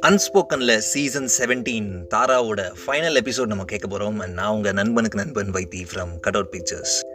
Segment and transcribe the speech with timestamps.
[0.00, 5.86] அன்ஸ்போக்கனில் season seventeen தாராவோட final episode நம்ம கேட்க போகிறோம் அண்ட் நான் உங்கள் நண்பனுக்கு நண்பன் Vaithi
[5.94, 7.06] from cut out pictures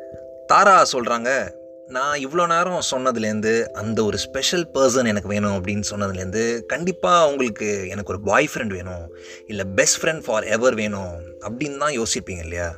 [0.48, 1.54] Tara சொல்கிறாங்க
[1.88, 8.14] நான் இவ்வளோ நேரம் சொன்னதுலேருந்து அந்த ஒரு ஸ்பெஷல் பர்சன் எனக்கு வேணும் அப்படின்னு சொன்னதுலேருந்து கண்டிப்பாக உங்களுக்கு எனக்கு
[8.14, 9.16] ஒரு பாய் ஃப்ரெண்ட் வேணும்
[9.48, 12.76] இல்லை பெஸ்ட் ஃப்ரெண்ட் ஃபார் எவர் வேணும் அப்படின்னு தான் யோசிப்பீங்க இல்லையா?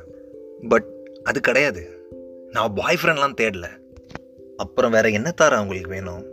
[0.68, 0.86] பட்
[1.24, 1.90] அது கிடையாது.
[2.52, 3.84] நான் பாய் ஃப்ரெண்ட்லாம் தேடலை.
[4.56, 6.24] அப்புறம் வேறு என்ன தாரா உங்களுக்கு வேணும்?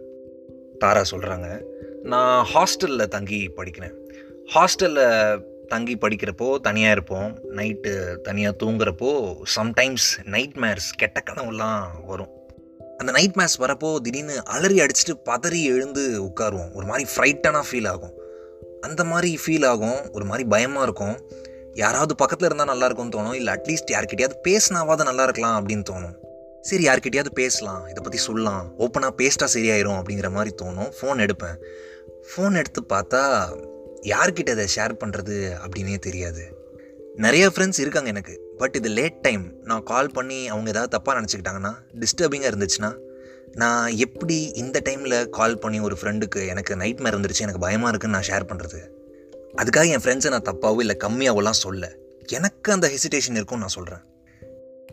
[0.79, 1.61] தாரா சொல்கிறாங்க
[2.01, 3.93] நான் ஹாஸ்டலில் தங்கி படிக்கிறேன்.
[4.55, 7.39] ஹாஸ்டலில் தங்கி படிக்கிறப்போ தனியாக இருப்போம்.
[7.49, 12.29] நைட்டு தனியாக தூங்குறப்போ சம்டைம்ஸ் நைட் மேர்ஸ் கெட்ட கனவுலாம் வரும்.
[12.97, 16.73] அந்த நைட் மேர்ஸ் வரப்போ திடீர்னு அலறி அடிச்சுட்டு பதறி எழுந்து உட்காருவோம்.
[16.73, 18.13] ஒரு மாதிரி ஃப்ரைட்டனாக ஃபீல் ஆகும்.
[18.81, 20.11] அந்த மாதிரி ஃபீல் ஆகும்.
[20.11, 21.29] ஒரு மாதிரி பயமாக இருக்கும்.
[21.73, 23.33] யாராவது பக்கத்தில் இருந்தால் நல்லாயிருக்கும்னு தோணும்.
[23.33, 26.15] இல்லை அட்லீஸ்ட் யார்கிட்டயாவது பேசினாவாவது நல்லா இருக்கலாம் அப்படின்னு தோணும்.
[26.69, 27.81] சரி யார்கிட்டயாவது பேசலாம்.
[27.83, 28.65] இதை பற்றி சொல்லலாம்.
[28.79, 30.91] ஓப்பனாக பேஸ்ட்டாக சரியாயிரும் அப்படிங்கிற மாதிரி தோணும்.
[30.97, 31.57] ஃபோன் எடுப்பேன்.
[32.29, 33.21] ஃபோன் எடுத்து பார்த்தா
[34.13, 36.43] யார்கிட்ட இதை ஷேர் பண்ணுறது அப்படின்னே தெரியாது.
[37.15, 38.35] நிறைய ஃப்ரெண்ட்ஸ் இருக்காங்க எனக்கு.
[38.57, 42.91] பட் இது லேட் டைம் நான் கால் பண்ணி அவங்க ஏதாவது தப்பாக நினச்சிக்கிட்டாங்கன்னா டிஸ்டர்பிங்காக இருந்துச்சுன்னா
[43.61, 48.17] நான் எப்படி இந்த டைமில் கால் பண்ணி ஒரு ஃப்ரெண்டுக்கு எனக்கு நைட் மேர் இருந்துருச்சு எனக்கு பயமாக இருக்குன்னு
[48.17, 48.81] நான் ஷேர் பண்ணுறது
[49.61, 51.91] அதுக்காக என் ஃப்ரெண்ட்ஸை நான் தப்பாவோ இல்லை கம்மியாகவோலாம் சொல்ல.
[52.37, 54.03] எனக்கு அந்த ஹெசிடேஷன் இருக்கும்னு நான் சொல்கிறேன்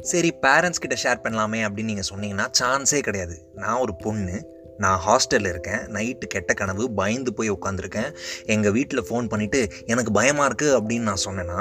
[0.09, 3.37] சரி பேரண்ட்ஸ் கிட்ட ஷேர் பண்ணலாமே அப்படின்னு நீங்கள் சொன்னீங்கன்னா சான்ஸே கிடையாது.
[3.63, 4.37] நான் ஒரு பொண்ணு
[4.83, 5.83] நான் ஹாஸ்டலில் இருக்கேன்.
[5.97, 8.11] நைட்டு கெட்ட கனவு பயந்து போய் உட்காந்துருக்கேன்
[8.55, 9.61] எங்கள் வீட்டில் ஃபோன் பண்ணிவிட்டு
[9.93, 11.61] எனக்கு பயமாக இருக்குது அப்படின்னு நான் சொன்னேன்னா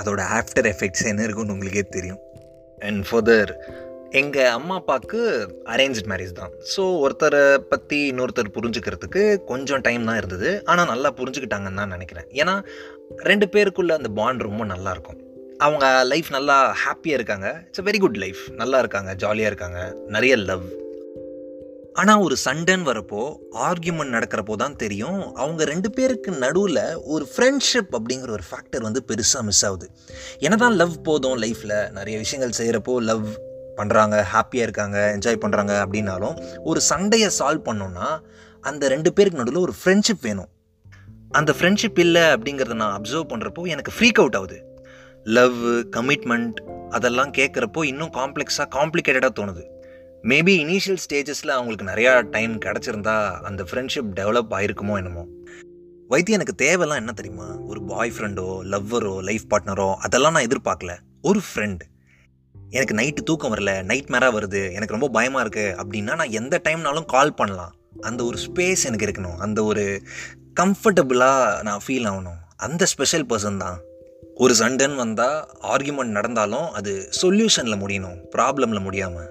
[0.00, 2.20] அதோட ஆஃப்டர் எஃபெக்ட்ஸ் என்ன இருக்குன்னு உங்களுக்கே தெரியும்.
[2.78, 3.52] அண்ட் ஃபர்தர்
[4.20, 5.20] எங்கள் அம்மா அப்பாவுக்கு
[5.74, 6.52] அரேஞ்ச் மேரேஜ் தான்.
[6.72, 10.50] ஸோ ஒருத்தரை பற்றி இன்னொருத்தர் புரிஞ்சுக்கிறதுக்கு கொஞ்சம் டைம் தான் இருந்தது.
[10.64, 12.26] ஆனால் நல்லா புரிஞ்சுக்கிட்டாங்கன்னு தான் நினைக்கிறேன்.
[12.42, 12.54] ஏன்னா
[13.30, 15.20] ரெண்டு பேருக்குள்ள அந்த பாண்ட் ரொம்ப நல்லாயிருக்கும்
[15.64, 17.62] அவங்க லைஃப் நல்லா ஹாப்பியாக இருக்காங்க.
[17.66, 19.96] It's a very good life நல்லா இருக்காங்க ஜாலியாக இருக்காங்க.
[20.06, 20.64] நிறைய லவ்
[21.92, 23.22] ஆனால் ஒரு சண்டைன்னு வரப்போ
[23.68, 25.34] ஆர்கியூமெண்ட் நடக்கிறப்போ தான் தெரியும்.
[25.34, 29.90] அவங்க ரெண்டு பேருக்கு நடுவில் ஒரு ஃப்ரெண்ட்ஷிப் அப்படிங்கிற ஒரு ஃபேக்டர் வந்து பெருசாக மிஸ் ஆகுது.
[30.38, 33.26] என்னதான் லவ் போதும் லைஃப்பில் நிறைய விஷயங்கள் செய்கிறப்போ லவ்
[33.76, 38.20] பண்ணுறாங்க ஹாப்பியாக இருக்காங்க என்ஜாய் பண்ணுறாங்க அப்படின்னாலும் ஒரு சண்டையை சால்வ் பண்ணோன்னா
[38.60, 40.50] அந்த ரெண்டு பேருக்கு நடுவில் ஒரு ஃப்ரெண்ட்ஷிப் வேணும்.
[41.30, 44.58] அந்த ஃப்ரெண்ட்ஷிப் இல்லை அப்படிங்கிறத நான் அப்சர்வ் பண்ணுறப்போ எனக்கு ஃப்ரீக் அவுட் ஆகுது.
[45.24, 45.64] லவ்
[45.96, 46.54] கமிட்மெண்ட்
[46.90, 49.62] அதெல்லாம் கேட்குறப்போ இன்னும் காம்ப்ளெக்ஸாக காம்ப்ளிகேட்டடாக தோணுது.
[50.22, 55.26] மேபி இனிஷியல் ஸ்டேஜஸில் அவங்களுக்கு நிறையா டைம் கிடச்சிருந்தா அந்த ஃப்ரெண்ட்ஷிப் டெவலப் ஆயிருக்குமோ என்னமோ.
[56.08, 57.56] வைத்தியம் எனக்கு தேவைலாம் என்ன தெரியுமா?
[57.58, 60.98] ஒரு பாய் ஃப்ரெண்டோ லவ்வரோ லைஃப் பார்ட்னரோ அதெல்லாம் நான் எதிர்பார்க்கல.
[61.22, 61.80] ஒரு ஃப்ரெண்ட்
[62.70, 67.04] எனக்கு நைட்டு தூக்கம் வரல நைட் மேராக வருது எனக்கு ரொம்ப பயமாக இருக்குது அப்படின்னா நான் எந்த டைம்னாலும்
[67.04, 67.74] கால் பண்ணலாம்.
[68.00, 69.36] அந்த ஒரு ஸ்பேஸ் எனக்கு இருக்கணும்.
[69.36, 70.02] அந்த ஒரு
[70.60, 72.40] கம்ஃபர்டபுளாக நான் ஃபீல் ஆகணும்.
[72.56, 73.80] அந்த ஸ்பெஷல் பர்சன் தான்.
[74.34, 79.30] ஒரு சண்டன் வந்தால் ஆர்கியூமெண்ட் நடந்தாலும் அது சொல்யூஷனில் முடியணும் ப்ராப்ளமில் முடியாமல்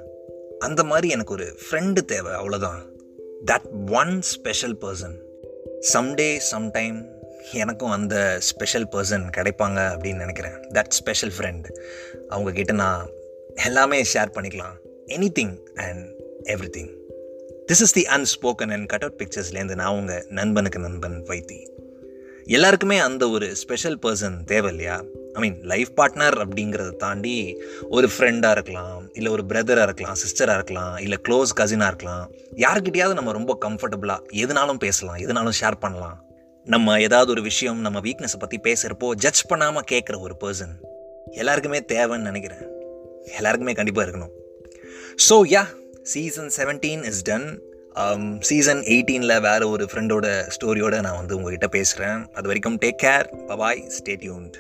[0.60, 2.82] அந்த மாதிரி எனக்கு ஒரு ஃப்ரெண்டு தேவை அவ்வளோதான்
[3.46, 5.16] that one special person
[5.94, 7.20] someday sometime
[7.54, 10.54] எனக்கும் அந்த ஸ்பெஷல் பர்சன் கிடைப்பாங்க அப்படின்னு நினைக்கிறேன்.
[10.54, 11.68] தட் ஸ்பெஷல் ஃப்ரெண்ட்
[12.30, 13.10] அவங்கக்கிட்ட நான்
[13.56, 14.76] எல்லாமே ஷேர் பண்ணிக்கலாம்.
[15.40, 16.06] Anything and
[16.78, 16.92] everything
[17.68, 21.68] this is the unspoken and cut out பிக்சர்ஸ்லேருந்து நான் உங்கள் நண்பனுக்கு நண்பன் வைத்தி.
[22.46, 25.04] எல்லாருக்குமே அந்த ஒரு ஸ்பெஷல் பர்சன் தேவை இல்லையா
[25.34, 27.58] ஐ மீன் லைஃப் பார்ட்னர் அப்படிங்கிறத தாண்டி
[27.90, 33.32] ஒரு ஃப்ரெண்டாக இருக்கலாம் இல்லை ஒரு பிரதராக இருக்கலாம் சிஸ்டராக இருக்கலாம் இல்லை க்ளோஸ் கசினாக இருக்கலாம் யாருக்கிட்டையாவது நம்ம
[33.32, 36.26] ரொம்ப கம்ஃபர்டபுளாக எதுனாலும் பேசலாம் எதுனாலும் ஷேர் பண்ணலாம்.
[36.64, 40.74] நம்ம ஏதாவது ஒரு விஷயம் நம்ம வீக்னஸை பற்றி பேசுகிறப்போ ஜட்ஜ் பண்ணாமல் கேட்குற ஒரு பர்சன்
[41.32, 42.66] எல்லாருக்குமே தேவைன்னு நினைக்கிறேன்.
[43.38, 44.34] எல்லாருக்குமே கண்டிப்பாக இருக்கணும்.
[45.30, 45.66] So yeah
[46.04, 47.62] season seventeen is done
[48.40, 53.82] season எயிட்டீனில் வேறு ஒரு ஃப்ரெண்டோட ஸ்டோரியோடு நான் வந்து உங்ககிட்ட பேசுகிறேன் அது வரைக்கும் take care bye bye
[53.88, 54.58] stay tuned